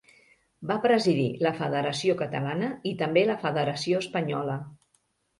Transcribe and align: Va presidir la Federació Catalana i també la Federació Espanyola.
Va 0.69 0.75
presidir 0.85 1.25
la 1.47 1.51
Federació 1.59 2.15
Catalana 2.21 2.69
i 2.91 2.93
també 3.01 3.25
la 3.27 3.35
Federació 3.43 3.99
Espanyola. 4.05 4.57